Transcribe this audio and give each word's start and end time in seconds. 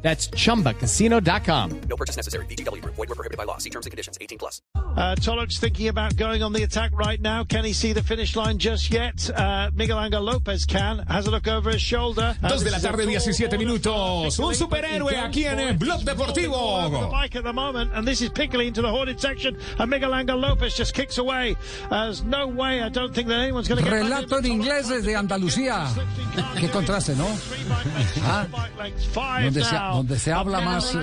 That's 0.00 0.28
chumbacasino.com. 0.30 1.80
No 1.88 1.96
purchase 1.96 2.16
necessary. 2.16 2.46
BGW. 2.46 2.82
Void 2.84 3.08
were 3.08 3.14
prohibited 3.16 3.36
by 3.36 3.44
law. 3.44 3.58
See 3.58 3.68
terms 3.70 3.86
and 3.86 3.90
conditions. 3.90 4.16
18 4.20 4.38
plus. 4.38 4.62
Uh, 4.76 5.16
Toloc's 5.16 5.58
thinking 5.58 5.88
about 5.88 6.16
going 6.16 6.42
on 6.42 6.52
the 6.52 6.62
attack 6.62 6.92
right 6.96 7.20
now. 7.20 7.42
Can 7.44 7.64
he 7.64 7.72
see 7.72 7.92
the 7.92 8.02
finish 8.02 8.36
line 8.36 8.58
just 8.58 8.92
yet? 8.92 9.28
Uh, 9.30 9.70
Miguel 9.74 10.00
Angel 10.00 10.22
Lopez 10.22 10.64
can. 10.66 11.00
Has 11.08 11.26
a 11.26 11.30
look 11.32 11.48
over 11.48 11.70
his 11.70 11.82
shoulder. 11.82 12.36
Uh, 12.42 12.48
Dos 12.48 12.62
de 12.62 12.70
la 12.70 12.78
tarde, 12.78 13.02
full 13.02 13.10
17 13.10 13.58
minutos. 13.58 14.38
Un 14.38 14.54
superhéroe 14.54 15.16
aquí 15.16 15.46
en 15.46 15.58
el. 15.58 15.74
Blog 15.74 16.00
He's 16.00 16.08
over 16.08 16.26
the 16.26 16.32
Deportivo. 16.42 17.10
bike 17.10 17.34
at 17.36 17.42
the 17.44 17.52
moment, 17.52 17.90
and 17.94 18.06
this 18.06 18.20
is 18.20 18.30
Piccoli 18.30 18.68
into 18.68 18.82
the 18.82 18.88
hoarded 18.90 19.20
section, 19.20 19.56
and 19.78 19.90
Miguel 19.90 20.14
Angel 20.14 20.38
Lopez 20.38 20.76
just 20.76 20.94
kicks 20.94 21.18
away. 21.18 21.56
There's 21.90 22.22
no 22.22 22.46
way, 22.46 22.82
I 22.82 22.88
don't 22.88 23.12
think 23.12 23.26
that 23.28 23.40
anyone's 23.40 23.66
going 23.68 23.82
to 23.82 23.90
get 23.90 23.92
Relato 24.04 24.38
en 24.38 24.44
inglés 24.46 24.88
desde 24.88 25.16
Andalucía. 25.16 25.88
Qué 26.58 26.68
contraste, 26.70 27.16
¿no? 27.16 27.26
Ah, 28.22 28.46
donde 29.42 29.64
se, 29.64 29.76
donde 29.94 30.18
se 30.18 30.32
habla 30.32 30.60
más, 30.60 30.94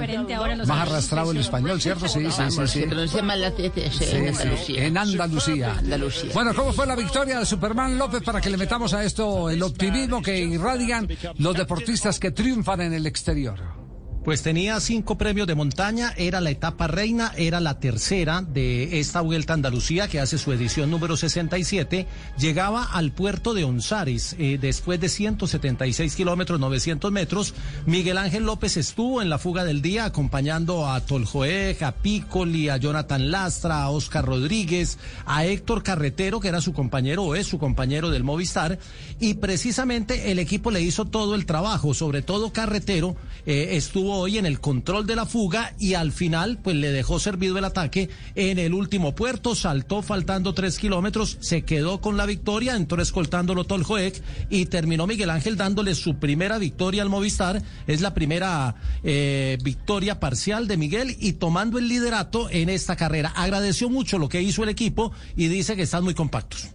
más 0.65 0.87
arrastrado 0.87 1.31
el 1.31 1.37
español, 1.37 1.81
¿cierto? 1.81 2.07
Sí, 2.07 2.25
sí, 2.31 2.43
sí. 2.49 2.67
sí. 2.67 2.79
Se 2.81 2.87
pronuncia 2.87 3.23
mal 3.23 3.41
la 3.41 3.51
C, 3.51 3.71
C, 3.73 3.91
Sí, 3.91 4.03
en 4.15 4.35
sí, 4.35 4.41
Andalucía. 4.41 4.85
en 4.85 4.97
Andalucía. 4.97 5.75
Andalucía. 5.77 6.31
Bueno, 6.33 6.53
¿cómo 6.53 6.73
fue 6.73 6.85
la 6.85 6.95
victoria 6.95 7.39
de 7.39 7.45
Superman 7.45 7.97
López 7.97 8.21
para 8.23 8.41
que 8.41 8.49
le 8.49 8.57
metamos 8.57 8.93
a 8.93 9.03
esto 9.03 9.49
el 9.49 9.61
optimismo 9.63 10.21
que 10.21 10.37
irradian 10.39 11.07
los 11.37 11.55
deportistas 11.55 12.19
que 12.19 12.31
triunfan 12.31 12.81
en 12.81 12.93
el 12.93 13.05
exterior? 13.05 13.84
Pues 14.25 14.41
tenía 14.41 14.79
cinco 14.79 15.19
premios 15.19 15.45
de 15.45 15.53
montaña, 15.53 16.11
era 16.17 16.41
la 16.41 16.49
etapa 16.49 16.87
reina, 16.87 17.31
era 17.37 17.59
la 17.59 17.79
tercera 17.79 18.41
de 18.41 18.99
esta 18.99 19.21
Vuelta 19.21 19.53
a 19.53 19.55
Andalucía 19.55 20.07
que 20.07 20.19
hace 20.19 20.39
su 20.39 20.51
edición 20.51 20.89
número 20.89 21.15
67. 21.15 22.07
Llegaba 22.39 22.85
al 22.85 23.11
puerto 23.11 23.53
de 23.53 23.65
Onzares 23.65 24.35
eh, 24.39 24.57
después 24.59 24.99
de 24.99 25.09
176 25.09 26.15
kilómetros, 26.15 26.59
900 26.59 27.11
metros. 27.11 27.53
Miguel 27.85 28.17
Ángel 28.17 28.45
López 28.45 28.77
estuvo 28.77 29.21
en 29.21 29.29
la 29.29 29.37
fuga 29.37 29.63
del 29.63 29.83
día 29.83 30.05
acompañando 30.05 30.89
a 30.89 31.01
Toljoeg, 31.01 31.83
a 31.83 31.91
Piccoli, 31.91 32.69
a 32.69 32.77
Jonathan 32.77 33.29
Lastra, 33.29 33.83
a 33.83 33.91
Oscar 33.91 34.25
Rodríguez, 34.25 34.97
a 35.27 35.45
Héctor 35.45 35.83
Carretero, 35.83 36.39
que 36.39 36.47
era 36.47 36.61
su 36.61 36.73
compañero 36.73 37.25
o 37.25 37.35
es 37.35 37.45
su 37.45 37.59
compañero 37.59 38.09
del 38.09 38.23
Movistar. 38.23 38.79
Y 39.19 39.35
precisamente 39.35 40.31
el 40.31 40.39
equipo 40.39 40.71
le 40.71 40.81
hizo 40.81 41.05
todo 41.05 41.35
el 41.35 41.45
trabajo, 41.45 41.93
sobre 41.93 42.23
todo 42.23 42.51
Carretero 42.51 43.15
eh, 43.45 43.75
estuvo 43.77 44.14
hoy 44.15 44.37
en 44.37 44.45
el 44.45 44.59
control 44.59 45.05
de 45.05 45.15
la 45.15 45.25
fuga 45.25 45.73
y 45.79 45.93
al 45.93 46.11
final 46.11 46.59
pues 46.61 46.75
le 46.75 46.91
dejó 46.91 47.19
servido 47.19 47.57
el 47.57 47.65
ataque 47.65 48.09
en 48.35 48.59
el 48.59 48.73
último 48.73 49.15
puerto, 49.15 49.55
saltó 49.55 50.01
faltando 50.01 50.53
tres 50.53 50.79
kilómetros, 50.79 51.37
se 51.41 51.63
quedó 51.63 52.01
con 52.01 52.17
la 52.17 52.25
victoria, 52.25 52.75
entró 52.75 53.01
escoltándolo 53.01 53.65
Toljoek 53.65 54.21
y 54.49 54.65
terminó 54.65 55.07
Miguel 55.07 55.29
Ángel 55.29 55.57
dándole 55.57 55.95
su 55.95 56.17
primera 56.17 56.57
victoria 56.57 57.01
al 57.01 57.09
Movistar, 57.09 57.61
es 57.87 58.01
la 58.01 58.13
primera 58.13 58.75
eh, 59.03 59.57
victoria 59.63 60.19
parcial 60.19 60.67
de 60.67 60.77
Miguel 60.77 61.15
y 61.19 61.33
tomando 61.33 61.77
el 61.77 61.87
liderato 61.87 62.49
en 62.49 62.69
esta 62.69 62.95
carrera. 62.95 63.29
Agradeció 63.35 63.89
mucho 63.89 64.17
lo 64.17 64.29
que 64.29 64.41
hizo 64.41 64.63
el 64.63 64.69
equipo 64.69 65.11
y 65.35 65.47
dice 65.47 65.75
que 65.75 65.83
están 65.83 66.03
muy 66.03 66.13
compactos. 66.13 66.74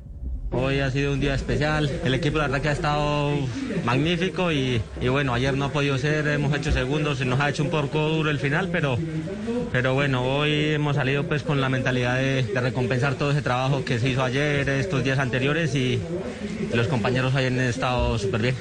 Hoy 0.53 0.81
ha 0.81 0.91
sido 0.91 1.13
un 1.13 1.21
día 1.21 1.35
especial, 1.35 1.89
el 2.05 2.13
equipo 2.13 2.39
la 2.39 2.45
verdad 2.49 2.61
que 2.61 2.69
ha 2.71 2.73
estado 2.73 3.35
magnífico 3.85 4.51
y, 4.51 4.83
y 5.01 5.09
bueno, 5.09 5.33
ayer 5.33 5.57
no 5.57 5.67
ha 5.67 5.73
podido 5.73 5.97
ser, 5.97 6.27
hemos 6.27 6.53
hecho 6.57 6.73
segundos, 6.73 7.19
se 7.19 7.25
nos 7.25 7.39
ha 7.39 7.49
hecho 7.49 7.63
un 7.63 7.71
poco 7.71 8.09
duro 8.09 8.31
el 8.31 8.41
final, 8.41 8.69
pero, 8.73 8.99
pero 9.71 9.95
bueno, 9.95 10.25
hoy 10.25 10.73
hemos 10.73 10.97
salido 10.97 11.25
pues 11.25 11.45
con 11.45 11.61
la 11.61 11.69
mentalidad 11.69 12.17
de, 12.17 12.43
de 12.43 12.61
recompensar 12.61 13.15
todo 13.15 13.31
ese 13.31 13.43
trabajo 13.43 13.85
que 13.85 14.01
se 14.01 14.09
hizo 14.09 14.25
ayer, 14.25 14.69
estos 14.69 15.05
días 15.05 15.21
anteriores 15.21 15.75
y 15.77 16.01
los 16.75 16.89
compañeros 16.89 17.35
han 17.37 17.61
estado 17.61 18.19
súper 18.19 18.43
bien. 18.43 18.55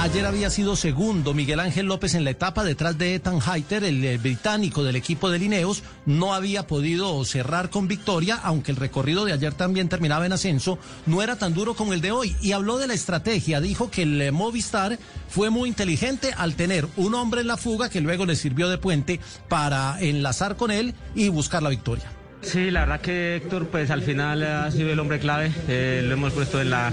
Ayer 0.00 0.24
había 0.26 0.48
sido 0.48 0.76
segundo 0.76 1.34
Miguel 1.34 1.58
Ángel 1.58 1.86
López 1.86 2.14
en 2.14 2.22
la 2.22 2.30
etapa 2.30 2.62
detrás 2.62 2.96
de 2.98 3.16
Ethan 3.16 3.40
Hayter, 3.44 3.82
el 3.82 4.02
eh, 4.04 4.16
británico 4.16 4.84
del 4.84 4.94
equipo 4.94 5.28
de 5.28 5.40
Lineos. 5.40 5.82
No 6.06 6.34
había 6.34 6.68
podido 6.68 7.24
cerrar 7.24 7.68
con 7.68 7.88
victoria, 7.88 8.38
aunque 8.44 8.70
el 8.70 8.76
recorrido 8.76 9.24
de 9.24 9.32
ayer 9.32 9.54
también 9.54 9.88
terminaba 9.88 10.24
en 10.24 10.32
ascenso. 10.32 10.78
No 11.06 11.20
era 11.20 11.34
tan 11.36 11.52
duro 11.52 11.74
como 11.74 11.94
el 11.94 12.00
de 12.00 12.12
hoy. 12.12 12.36
Y 12.40 12.52
habló 12.52 12.78
de 12.78 12.86
la 12.86 12.94
estrategia. 12.94 13.60
Dijo 13.60 13.90
que 13.90 14.02
el 14.02 14.22
eh, 14.22 14.30
Movistar 14.30 15.00
fue 15.28 15.50
muy 15.50 15.68
inteligente 15.68 16.32
al 16.36 16.54
tener 16.54 16.86
un 16.96 17.16
hombre 17.16 17.40
en 17.40 17.48
la 17.48 17.56
fuga 17.56 17.90
que 17.90 18.00
luego 18.00 18.24
le 18.24 18.36
sirvió 18.36 18.68
de 18.68 18.78
puente 18.78 19.18
para 19.48 20.00
enlazar 20.00 20.56
con 20.56 20.70
él 20.70 20.94
y 21.16 21.28
buscar 21.28 21.60
la 21.60 21.70
victoria. 21.70 22.17
Sí, 22.40 22.70
la 22.70 22.80
verdad 22.80 23.00
que 23.00 23.36
Héctor 23.36 23.66
pues 23.66 23.90
al 23.90 24.02
final 24.02 24.42
ha 24.42 24.70
sido 24.70 24.90
el 24.92 24.98
hombre 25.00 25.18
clave, 25.18 25.50
eh, 25.68 26.02
lo 26.04 26.14
hemos 26.14 26.32
puesto 26.32 26.60
en 26.60 26.70
la, 26.70 26.92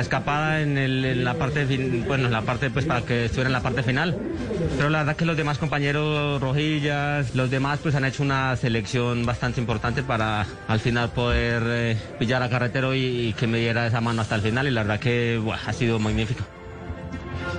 escapada, 0.00 0.60
en, 0.60 1.24
la 1.24 1.34
parte, 1.34 1.64
fin- 1.66 2.04
bueno, 2.06 2.26
en 2.26 2.32
la 2.32 2.42
parte 2.42 2.68
pues 2.70 2.84
para 2.84 3.02
que 3.02 3.26
estuviera 3.26 3.48
en 3.48 3.52
la 3.52 3.62
parte 3.62 3.82
final, 3.82 4.18
pero 4.76 4.90
la 4.90 4.98
verdad 4.98 5.16
que 5.16 5.24
los 5.24 5.36
demás 5.36 5.58
compañeros 5.58 6.40
Rojillas, 6.42 7.34
los 7.34 7.48
demás 7.50 7.78
pues 7.82 7.94
han 7.94 8.04
hecho 8.04 8.22
una 8.22 8.54
selección 8.56 9.24
bastante 9.24 9.60
importante 9.60 10.02
para 10.02 10.46
al 10.68 10.80
final 10.80 11.10
poder 11.10 11.62
eh, 11.66 11.96
pillar 12.18 12.42
a 12.42 12.50
Carretero 12.50 12.94
y, 12.94 13.34
que 13.38 13.46
me 13.46 13.58
diera 13.58 13.86
esa 13.86 14.00
mano 14.00 14.20
hasta 14.22 14.34
el 14.34 14.42
final. 14.42 14.66
Y 14.66 14.72
la 14.72 14.82
verdad 14.82 15.00
que 15.00 15.40
ha 15.64 15.72
sido 15.72 15.98
magnífico. 15.98 16.44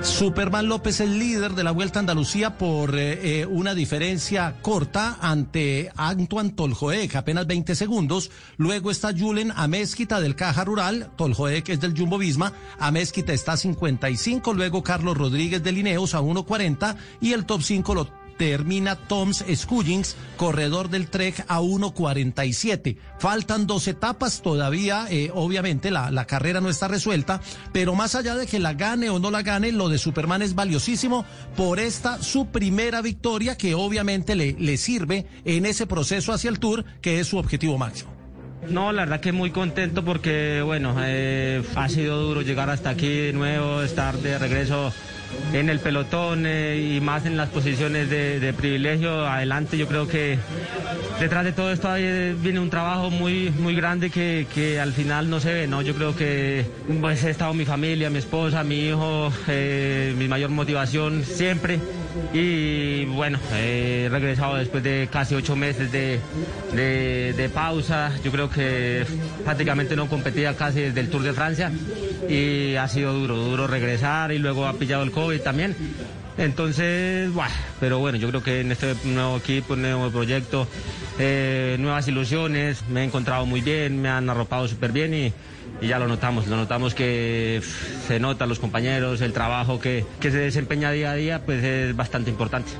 Superman 0.01 0.67
López 0.67 0.99
es 1.01 1.09
líder 1.09 1.53
de 1.53 1.63
la 1.63 1.71
Vuelta 1.71 1.99
a 1.99 2.01
Andalucía 2.01 2.57
por 2.57 2.97
eh, 2.97 3.41
eh, 3.41 3.45
una 3.45 3.73
diferencia 3.73 4.55
corta 4.61 5.17
ante 5.21 5.91
Antoine 5.95 6.51
Toljoek, 6.51 7.15
apenas 7.15 7.45
20 7.47 7.75
segundos. 7.75 8.31
Luego 8.57 8.91
está 8.91 9.11
Julen 9.17 9.51
Amezquita 9.55 10.19
del 10.19 10.35
Caja 10.35 10.63
Rural, 10.63 11.11
Toljoek 11.15 11.69
es 11.69 11.79
del 11.79 11.97
Jumbo 11.97 12.17
Visma, 12.17 12.53
Amezquita 12.79 13.33
está 13.33 13.53
a 13.53 13.57
55, 13.57 14.53
luego 14.53 14.83
Carlos 14.83 15.17
Rodríguez 15.17 15.63
de 15.63 15.71
Lineos 15.71 16.15
a 16.15 16.21
1.40 16.21 16.95
y 17.21 17.33
el 17.33 17.45
top 17.45 17.61
5 17.61 17.95
lo 17.95 18.26
termina 18.37 18.95
Toms 18.95 19.43
Scullings, 19.53 20.15
corredor 20.37 20.89
del 20.89 21.07
Trek 21.07 21.45
a 21.47 21.61
1.47. 21.61 22.97
Faltan 23.19 23.67
dos 23.67 23.87
etapas 23.87 24.41
todavía, 24.41 25.07
eh, 25.09 25.31
obviamente 25.33 25.91
la, 25.91 26.11
la 26.11 26.25
carrera 26.25 26.61
no 26.61 26.69
está 26.69 26.87
resuelta, 26.87 27.41
pero 27.73 27.95
más 27.95 28.15
allá 28.15 28.35
de 28.35 28.47
que 28.47 28.59
la 28.59 28.73
gane 28.73 29.09
o 29.09 29.19
no 29.19 29.31
la 29.31 29.41
gane, 29.41 29.71
lo 29.71 29.89
de 29.89 29.97
Superman 29.97 30.41
es 30.41 30.55
valiosísimo 30.55 31.25
por 31.55 31.79
esta 31.79 32.21
su 32.21 32.47
primera 32.47 33.01
victoria 33.01 33.57
que 33.57 33.75
obviamente 33.75 34.35
le, 34.35 34.53
le 34.53 34.77
sirve 34.77 35.25
en 35.45 35.65
ese 35.65 35.87
proceso 35.87 36.33
hacia 36.33 36.49
el 36.49 36.59
Tour, 36.59 36.85
que 37.01 37.19
es 37.19 37.27
su 37.27 37.37
objetivo 37.37 37.77
máximo. 37.77 38.17
No, 38.69 38.91
la 38.91 39.03
verdad 39.03 39.21
que 39.21 39.31
muy 39.31 39.51
contento 39.51 40.03
porque, 40.03 40.61
bueno, 40.61 40.95
eh, 40.99 41.63
ha 41.75 41.89
sido 41.89 42.21
duro 42.21 42.41
llegar 42.41 42.69
hasta 42.69 42.89
aquí 42.89 43.07
de 43.07 43.33
nuevo, 43.33 43.81
estar 43.81 44.17
de 44.17 44.37
regreso 44.37 44.91
en 45.53 45.69
el 45.69 45.79
pelotón 45.79 46.45
eh, 46.45 46.95
y 46.97 47.01
más 47.01 47.25
en 47.25 47.37
las 47.37 47.49
posiciones 47.49 48.09
de, 48.09 48.53
privilegio. 48.57 49.27
Adelante, 49.27 49.77
yo 49.77 49.87
creo 49.87 50.07
que 50.07 50.37
detrás 51.19 51.43
de 51.45 51.51
todo 51.51 51.71
esto 51.71 51.89
eh, 51.95 52.35
viene 52.41 52.59
un 52.59 52.69
trabajo 52.69 53.09
muy, 53.09 53.49
muy 53.51 53.75
grande 53.75 54.09
que, 54.09 54.47
que 54.53 54.79
al 54.79 54.93
final 54.93 55.29
no 55.29 55.39
se 55.39 55.53
ve, 55.53 55.67
¿no? 55.67 55.81
Yo 55.81 55.93
creo 55.95 56.15
que 56.15 56.65
pues, 57.01 57.23
he 57.23 57.29
estado 57.29 57.53
mi 57.53 57.65
familia, 57.65 58.09
mi 58.09 58.19
esposa, 58.19 58.63
mi 58.63 58.87
hijo, 58.87 59.31
eh, 59.47 60.13
mi 60.17 60.27
mayor 60.27 60.49
motivación 60.49 61.23
siempre. 61.23 61.79
Y 62.33 63.05
bueno, 63.05 63.37
he 63.53 64.07
regresado 64.11 64.55
después 64.55 64.83
de 64.83 65.07
casi 65.11 65.35
ocho 65.35 65.55
meses 65.55 65.91
de, 65.91 66.19
de- 66.73 67.33
de 67.37 67.49
pausa. 67.49 68.11
Yo 68.23 68.31
creo 68.31 68.49
que 68.49 69.05
prácticamente 69.45 69.95
no 69.95 70.07
competía 70.07 70.55
casi 70.55 70.81
desde 70.81 70.99
el 71.01 71.09
Tour 71.09 71.21
de 71.21 71.33
Francia 71.33 71.71
y 72.27 72.75
ha 72.75 72.87
sido 72.87 73.13
duro, 73.13 73.35
duro 73.35 73.67
regresar 73.67 74.31
y 74.31 74.39
luego 74.39 74.65
ha 74.65 74.73
pillado 74.73 75.03
el 75.03 75.11
COVID 75.17 75.41
también. 75.41 75.75
Entonces, 76.37 77.33
buah, 77.33 77.49
pero 77.79 77.97
bueno, 77.97 78.19
yo 78.19 78.29
creo 78.29 78.43
que 78.43 78.61
en 78.61 78.71
este 78.71 78.93
nuevo 79.05 79.37
equipo, 79.37 79.75
nuevo 79.75 80.11
proyecto, 80.11 80.67
eh, 81.17 81.75
nuevas 81.79 82.07
ilusiones, 82.07 82.83
me 82.87 83.01
he 83.01 83.03
encontrado 83.03 83.47
muy 83.47 83.61
bien, 83.61 83.99
me 83.99 84.09
han 84.09 84.29
arropado 84.29 84.67
súper 84.67 84.91
bien 84.91 85.15
y, 85.15 85.33
y 85.81 85.87
ya 85.87 85.97
lo 85.97 86.07
notamos, 86.07 86.45
lo 86.45 86.55
notamos 86.55 86.93
que 86.93 87.63
se 88.07 88.19
nota 88.19 88.45
los 88.45 88.59
compañeros, 88.59 89.21
el 89.21 89.33
trabajo 89.33 89.79
que, 89.79 90.05
que 90.19 90.29
se 90.29 90.37
desempeña 90.37 90.91
día 90.91 91.09
a 91.09 91.15
día, 91.15 91.41
pues 91.43 91.63
es 91.63 91.95
bastante 91.95 92.29
importante. 92.29 92.73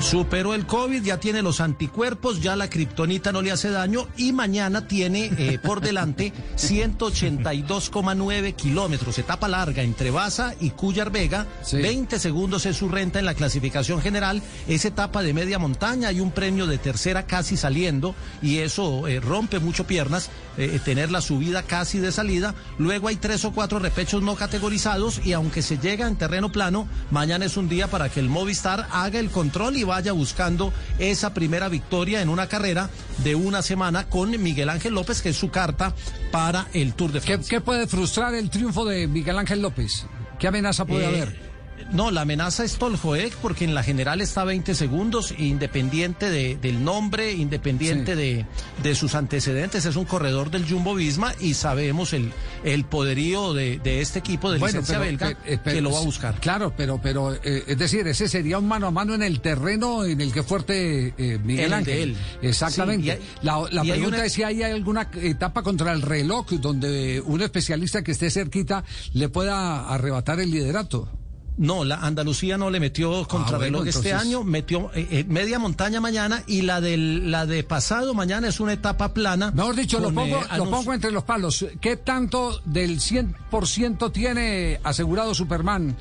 Superó 0.00 0.54
el 0.54 0.66
COVID, 0.66 1.02
ya 1.02 1.18
tiene 1.18 1.40
los 1.40 1.60
anticuerpos, 1.60 2.42
ya 2.42 2.56
la 2.56 2.68
kriptonita 2.68 3.32
no 3.32 3.40
le 3.42 3.52
hace 3.52 3.70
daño 3.70 4.06
y 4.16 4.32
mañana 4.32 4.86
tiene 4.86 5.30
eh, 5.38 5.58
por 5.62 5.80
delante 5.80 6.32
182,9 6.56 8.54
kilómetros, 8.54 9.18
etapa 9.18 9.48
larga 9.48 9.82
entre 9.82 10.10
Baza 10.10 10.54
y 10.60 10.70
Cuyar 10.70 11.10
Vega. 11.10 11.46
20 11.72 12.18
segundos 12.18 12.66
es 12.66 12.76
su 12.76 12.88
renta 12.88 13.18
en 13.18 13.24
la 13.24 13.34
clasificación 13.34 14.02
general. 14.02 14.42
Es 14.68 14.84
etapa 14.84 15.22
de 15.22 15.32
media 15.32 15.58
montaña, 15.58 16.08
hay 16.08 16.20
un 16.20 16.32
premio 16.32 16.66
de 16.66 16.78
tercera 16.78 17.26
casi 17.26 17.56
saliendo 17.56 18.14
y 18.42 18.58
eso 18.58 19.08
eh, 19.08 19.20
rompe 19.20 19.58
mucho 19.58 19.86
piernas, 19.86 20.28
eh, 20.58 20.80
tener 20.84 21.10
la 21.10 21.22
subida 21.22 21.62
casi 21.62 21.98
de 21.98 22.12
salida. 22.12 22.54
Luego 22.78 23.08
hay 23.08 23.16
tres 23.16 23.44
o 23.44 23.52
cuatro 23.52 23.78
repechos 23.78 24.22
no 24.22 24.36
categorizados 24.36 25.24
y 25.24 25.32
aunque 25.32 25.62
se 25.62 25.78
llega 25.78 26.06
en 26.06 26.16
terreno 26.16 26.52
plano, 26.52 26.88
mañana 27.10 27.46
es 27.46 27.56
un 27.56 27.68
día 27.68 27.88
para 27.88 28.08
que 28.10 28.20
el 28.20 28.28
Movistar 28.28 28.86
haga 28.92 29.18
el 29.18 29.30
control 29.30 29.76
y 29.76 29.83
vaya 29.84 30.12
buscando 30.12 30.72
esa 30.98 31.34
primera 31.34 31.68
victoria 31.68 32.22
en 32.22 32.28
una 32.28 32.48
carrera 32.48 32.90
de 33.22 33.34
una 33.34 33.62
semana 33.62 34.08
con 34.08 34.30
Miguel 34.42 34.68
Ángel 34.68 34.94
López, 34.94 35.22
que 35.22 35.30
es 35.30 35.36
su 35.36 35.50
carta 35.50 35.94
para 36.30 36.66
el 36.72 36.94
Tour 36.94 37.12
de 37.12 37.20
Francia. 37.20 37.48
¿Qué, 37.48 37.60
puede 37.60 37.86
frustrar 37.86 38.34
el 38.34 38.50
triunfo 38.50 38.84
de 38.84 39.06
Miguel 39.06 39.38
Ángel 39.38 39.62
López? 39.62 40.06
¿Qué 40.38 40.48
amenaza 40.48 40.84
puede 40.84 41.04
eh, 41.04 41.06
haber? 41.06 41.43
No, 41.92 42.10
la 42.10 42.22
amenaza 42.22 42.64
es 42.64 42.76
Toljoek 42.76 43.34
porque 43.36 43.64
en 43.64 43.74
la 43.74 43.82
general 43.82 44.20
está 44.20 44.42
a 44.42 44.44
20 44.44 44.74
segundos, 44.74 45.34
independiente 45.38 46.30
de, 46.30 46.56
del 46.56 46.82
nombre, 46.82 47.32
independiente 47.32 48.16
de, 48.16 48.46
de, 48.82 48.94
sus 48.94 49.14
antecedentes. 49.14 49.84
Es 49.84 49.96
un 49.96 50.04
corredor 50.04 50.50
del 50.50 50.68
Jumbo 50.68 50.94
Visma 50.94 51.34
y 51.40 51.54
sabemos 51.54 52.12
el, 52.12 52.32
el 52.64 52.84
poderío 52.84 53.54
de, 53.54 53.78
de 53.78 54.00
este 54.00 54.18
equipo 54.18 54.50
de 54.50 54.58
licencia 54.58 54.98
belga 54.98 55.30
eh, 55.30 55.36
eh, 55.46 55.58
que 55.62 55.80
lo 55.80 55.92
va 55.92 55.98
a 55.98 56.02
buscar. 56.02 56.40
Claro, 56.40 56.72
pero, 56.76 57.00
pero 57.02 57.34
eh, 57.34 57.64
es 57.66 57.78
decir, 57.78 58.06
ese 58.06 58.28
sería 58.28 58.58
un 58.58 58.66
mano 58.66 58.86
a 58.86 58.90
mano 58.90 59.14
en 59.14 59.22
el 59.22 59.40
terreno 59.40 60.04
en 60.04 60.20
el 60.20 60.32
que 60.32 60.42
fuerte 60.42 61.14
Miguel 61.44 61.72
Ángel. 61.72 62.16
Exactamente. 62.42 63.20
la, 63.42 63.64
la 63.70 63.82
pregunta 63.82 64.24
es 64.24 64.32
si 64.32 64.42
hay 64.42 64.62
alguna 64.62 65.08
etapa 65.20 65.62
contra 65.62 65.92
el 65.92 66.02
reloj 66.02 66.50
donde 66.52 67.20
un 67.20 67.42
especialista 67.42 68.02
que 68.02 68.12
esté 68.12 68.30
cerquita 68.30 68.84
le 69.12 69.28
pueda 69.28 69.88
arrebatar 69.88 70.40
el 70.40 70.50
liderato. 70.50 71.08
No, 71.56 71.84
la 71.84 71.96
Andalucía 71.96 72.58
no 72.58 72.68
le 72.68 72.80
metió 72.80 73.26
contrarreloj 73.28 73.84
ah, 73.86 73.88
este 73.88 74.12
año, 74.12 74.42
metió 74.42 74.90
eh, 74.94 75.06
eh, 75.10 75.24
media 75.28 75.60
montaña 75.60 76.00
mañana 76.00 76.42
y 76.48 76.62
la 76.62 76.80
del 76.80 77.30
la 77.30 77.46
de 77.46 77.62
pasado 77.62 78.12
mañana 78.12 78.48
es 78.48 78.58
una 78.58 78.72
etapa 78.72 79.14
plana. 79.14 79.52
Mejor 79.52 79.76
dicho, 79.76 80.00
lo 80.00 80.12
pongo, 80.12 80.38
eh, 80.38 80.56
lo 80.56 80.68
pongo 80.68 80.92
entre 80.92 81.12
los 81.12 81.22
palos. 81.22 81.64
¿Qué 81.80 81.96
tanto 81.96 82.60
del 82.64 82.98
100% 82.98 84.10
tiene 84.12 84.80
asegurado 84.82 85.32
Superman 85.32 85.96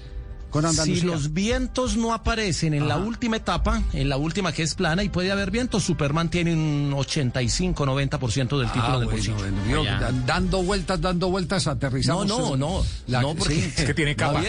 si 0.61 1.01
los 1.01 1.33
vientos 1.33 1.97
no 1.97 2.13
aparecen 2.13 2.73
en 2.75 2.87
la 2.87 2.97
última 2.97 3.37
etapa, 3.37 3.81
en 3.93 4.07
la 4.07 4.17
última 4.17 4.51
que 4.51 4.61
es 4.61 4.75
plana 4.75 5.03
y 5.03 5.09
puede 5.09 5.31
haber 5.31 5.49
vientos, 5.49 5.83
Superman 5.83 6.29
tiene 6.29 6.53
un 6.53 6.93
85, 6.95 7.85
90% 7.85 8.59
del 8.59 8.71
título 8.71 8.93
ah, 8.93 8.99
de 8.99 9.05
bueno, 9.05 9.35
bueno, 9.35 9.83
dando 10.27 10.61
vueltas, 10.61 11.01
dando 11.01 11.29
vueltas, 11.29 11.65
aterrizamos. 11.65 12.27
No, 12.27 12.55
no, 12.55 12.83
no, 13.07 13.21
no 13.21 13.35
porque 13.35 13.65
es 13.65 13.83
que 13.83 13.93
tiene 13.93 14.15
capa. 14.15 14.43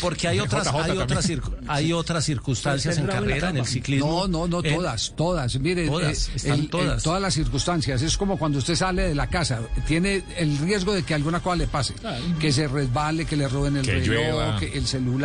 porque 0.00 0.28
hay 0.28 0.40
otras, 0.40 0.66
hay 0.66 0.98
otras, 0.98 1.30
hay 1.68 1.92
otras 1.92 2.24
circunstancias 2.24 2.98
en 2.98 3.06
carrera, 3.06 3.50
en 3.50 3.58
el 3.58 3.66
ciclismo. 3.66 4.26
No, 4.26 4.48
no, 4.48 4.48
no, 4.48 4.62
todas, 4.62 5.14
todas. 5.16 5.58
Mire, 5.60 5.86
todas, 5.86 6.28
eh, 6.28 6.32
están 6.34 6.66
todas. 6.66 7.02
todas 7.02 7.22
las 7.22 7.34
circunstancias. 7.34 8.02
Es 8.02 8.16
como 8.16 8.36
cuando 8.36 8.58
usted 8.58 8.74
sale 8.74 9.02
de 9.02 9.14
la 9.14 9.28
casa, 9.28 9.60
tiene 9.86 10.24
el 10.36 10.58
riesgo 10.58 10.92
de 10.92 11.04
que 11.04 11.14
alguna 11.14 11.40
cosa 11.40 11.56
le 11.56 11.68
pase, 11.68 11.94
que 12.40 12.52
se 12.52 12.66
resbale, 12.66 13.26
que 13.26 13.36
le 13.36 13.46
roben 13.46 13.76
el 13.76 13.86
reloj, 13.86 14.58
que 14.58 14.76
el 14.76 14.86
celular 14.86 15.19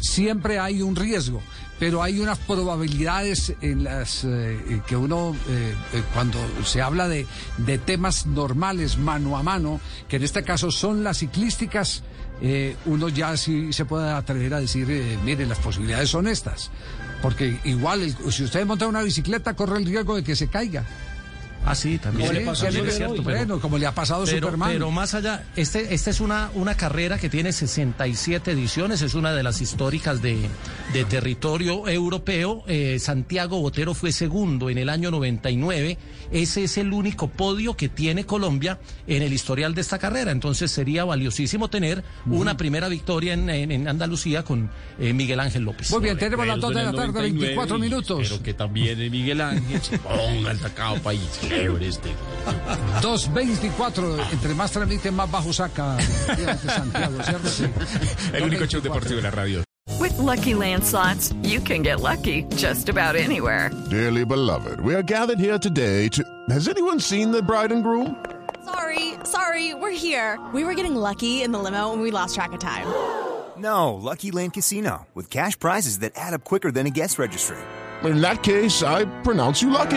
siempre 0.00 0.58
hay 0.58 0.82
un 0.82 0.96
riesgo, 0.96 1.42
pero 1.78 2.02
hay 2.02 2.20
unas 2.20 2.38
probabilidades 2.38 3.52
en 3.60 3.84
las 3.84 4.24
eh, 4.24 4.80
que 4.86 4.96
uno, 4.96 5.36
eh, 5.48 5.74
eh, 5.92 6.02
cuando 6.14 6.38
se 6.64 6.80
habla 6.80 7.08
de, 7.08 7.26
de 7.58 7.78
temas 7.78 8.26
normales, 8.26 8.96
mano 8.96 9.36
a 9.36 9.42
mano, 9.42 9.80
que 10.08 10.16
en 10.16 10.22
este 10.22 10.42
caso 10.42 10.70
son 10.70 11.04
las 11.04 11.18
ciclísticas, 11.18 12.02
uno 12.84 13.08
ya 13.08 13.34
sí 13.38 13.72
se 13.72 13.86
puede 13.86 14.10
atrever 14.10 14.52
a 14.52 14.60
decir, 14.60 14.86
mire, 15.24 15.46
las 15.46 15.58
posibilidades 15.58 16.10
son 16.10 16.26
estas. 16.26 16.70
Porque 17.22 17.58
igual, 17.64 18.14
si 18.30 18.44
usted 18.44 18.66
monta 18.66 18.86
una 18.86 19.00
bicicleta, 19.02 19.54
corre 19.56 19.78
el 19.78 19.86
riesgo 19.86 20.16
de 20.16 20.22
que 20.22 20.36
se 20.36 20.48
caiga. 20.48 20.84
Ah, 21.66 21.74
sí, 21.74 21.98
también. 21.98 22.46
bueno, 23.24 23.60
como 23.60 23.76
le 23.76 23.86
ha 23.86 23.92
pasado 23.92 24.22
a 24.22 24.26
Superman. 24.26 24.70
Pero 24.70 24.92
más 24.92 25.14
allá, 25.14 25.44
este, 25.56 25.94
esta 25.94 26.10
es 26.10 26.20
una, 26.20 26.50
una 26.54 26.76
carrera 26.76 27.18
que 27.18 27.28
tiene 27.28 27.52
67 27.52 28.52
ediciones, 28.52 29.02
es 29.02 29.14
una 29.14 29.32
de 29.32 29.42
las 29.42 29.60
históricas 29.60 30.22
de, 30.22 30.48
de 30.92 31.04
territorio 31.04 31.88
europeo. 31.88 32.62
Eh, 32.68 32.98
Santiago 33.00 33.60
Botero 33.60 33.94
fue 33.94 34.12
segundo 34.12 34.70
en 34.70 34.78
el 34.78 34.88
año 34.88 35.10
99. 35.10 35.98
Ese 36.30 36.64
es 36.64 36.78
el 36.78 36.92
único 36.92 37.28
podio 37.28 37.74
que 37.74 37.88
tiene 37.88 38.24
Colombia 38.24 38.78
en 39.08 39.22
el 39.22 39.32
historial 39.32 39.74
de 39.74 39.80
esta 39.80 39.98
carrera. 39.98 40.30
Entonces 40.30 40.70
sería 40.70 41.04
valiosísimo 41.04 41.68
tener 41.68 42.04
una 42.26 42.56
primera 42.56 42.88
victoria 42.88 43.34
en, 43.34 43.50
en, 43.50 43.88
Andalucía 43.88 44.44
con 44.44 44.70
eh, 45.00 45.12
Miguel 45.12 45.40
Ángel 45.40 45.64
López. 45.64 45.90
Muy 45.90 46.02
bien, 46.02 46.16
tenemos 46.16 46.46
las 46.46 46.60
2 46.60 46.74
de 46.74 46.82
la 46.84 46.92
tarde, 46.92 47.20
24 47.22 47.78
minutos. 47.78 48.20
Pero 48.22 48.42
que 48.42 48.54
también 48.54 48.98
Miguel 49.10 49.40
Ángel 49.40 49.82
se 49.82 49.98
ponga 49.98 50.52
el 50.52 50.60
tacao 50.60 50.96
país. 51.00 51.40
2.24, 53.00 54.32
entre 54.32 54.54
más 54.54 54.70
transmite, 54.72 55.10
más 55.10 55.30
bajo 55.30 55.52
saca. 55.52 55.98
Santiago, 56.00 57.18
El 58.32 58.42
único 58.44 58.66
show 58.66 58.80
deportivo 58.80 59.16
de 59.16 59.22
la 59.22 59.30
radio. 59.30 59.62
With 60.00 60.18
lucky 60.18 60.52
landslots, 60.54 61.32
you 61.42 61.60
can 61.60 61.82
get 61.82 62.00
lucky 62.00 62.44
just 62.56 62.88
about 62.88 63.16
anywhere. 63.16 63.70
Dearly 63.90 64.24
beloved, 64.24 64.80
we 64.80 64.94
are 64.94 65.02
gathered 65.02 65.38
here 65.38 65.58
today 65.58 66.08
to. 66.08 66.22
Has 66.50 66.68
anyone 66.68 67.00
seen 67.00 67.30
the 67.32 67.42
bride 67.42 67.72
and 67.72 67.82
groom? 67.82 68.16
Sorry, 68.64 69.14
sorry, 69.24 69.74
we're 69.74 69.90
here. 69.96 70.38
We 70.52 70.64
were 70.64 70.74
getting 70.74 70.96
lucky 70.96 71.42
in 71.42 71.52
the 71.52 71.58
limo 71.58 71.92
and 71.92 72.02
we 72.02 72.10
lost 72.10 72.34
track 72.34 72.52
of 72.52 72.60
time. 72.60 72.86
No, 73.58 73.94
Lucky 73.94 74.32
Land 74.32 74.52
Casino, 74.52 75.06
with 75.14 75.30
cash 75.30 75.58
prizes 75.58 76.00
that 76.00 76.12
add 76.14 76.34
up 76.34 76.44
quicker 76.44 76.70
than 76.70 76.86
a 76.86 76.90
guest 76.90 77.18
registry. 77.18 77.56
In 78.04 78.20
that 78.20 78.42
case, 78.42 78.82
I 78.82 79.06
pronounce 79.22 79.62
you 79.62 79.70
lucky. 79.70 79.96